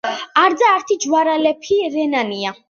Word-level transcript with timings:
არძა 0.43 0.69
ართი 0.77 0.97
ჯვარალეფი 1.03 1.79
რენანია. 1.99 2.57